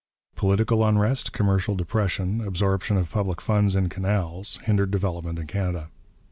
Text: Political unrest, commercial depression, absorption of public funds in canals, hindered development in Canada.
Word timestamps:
Political 0.35 0.83
unrest, 0.83 1.31
commercial 1.31 1.75
depression, 1.75 2.41
absorption 2.43 2.97
of 2.97 3.11
public 3.11 3.39
funds 3.39 3.75
in 3.75 3.87
canals, 3.87 4.57
hindered 4.65 4.89
development 4.89 5.37
in 5.37 5.45
Canada. 5.45 5.89